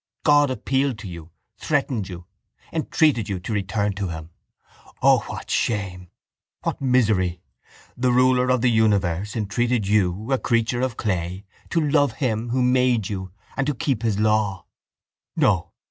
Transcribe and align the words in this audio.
God 0.23 0.49
appealed 0.49 0.97
to 0.97 1.07
you, 1.07 1.29
threatened 1.59 2.09
you, 2.09 2.25
entreated 2.73 3.29
you 3.29 3.39
to 3.41 3.53
return 3.53 3.93
to 3.93 4.07
Him. 4.07 4.31
O, 5.03 5.19
what 5.27 5.51
shame, 5.51 6.09
what 6.63 6.81
misery! 6.81 7.43
The 7.95 8.11
Ruler 8.11 8.49
of 8.49 8.61
the 8.61 8.71
universe 8.71 9.35
entreated 9.35 9.87
you, 9.87 10.31
a 10.31 10.39
creature 10.39 10.81
of 10.81 10.97
clay, 10.97 11.45
to 11.69 11.87
love 11.87 12.13
Him 12.13 12.49
Who 12.49 12.63
made 12.63 13.09
you 13.09 13.29
and 13.55 13.67
to 13.67 13.75
keep 13.75 14.01
His 14.01 14.17
law. 14.17 14.65
No. 15.35 15.71